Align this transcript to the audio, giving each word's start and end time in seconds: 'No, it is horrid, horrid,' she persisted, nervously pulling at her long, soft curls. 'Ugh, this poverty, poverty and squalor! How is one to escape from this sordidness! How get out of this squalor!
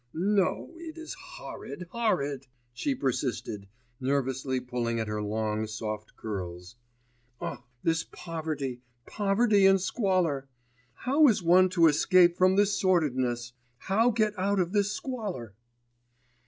'No, 0.15 0.71
it 0.77 0.97
is 0.97 1.13
horrid, 1.13 1.85
horrid,' 1.91 2.47
she 2.73 2.95
persisted, 2.95 3.67
nervously 3.99 4.59
pulling 4.59 4.99
at 4.99 5.07
her 5.07 5.21
long, 5.21 5.67
soft 5.67 6.15
curls. 6.15 6.75
'Ugh, 7.39 7.61
this 7.83 8.03
poverty, 8.05 8.81
poverty 9.05 9.67
and 9.67 9.79
squalor! 9.79 10.47
How 11.05 11.27
is 11.27 11.43
one 11.43 11.69
to 11.77 11.85
escape 11.85 12.35
from 12.35 12.55
this 12.55 12.73
sordidness! 12.75 13.53
How 13.77 14.09
get 14.09 14.33
out 14.39 14.59
of 14.59 14.73
this 14.73 14.91
squalor! 14.91 15.53